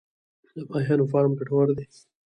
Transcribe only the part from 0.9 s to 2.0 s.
فارم ګټور دی؟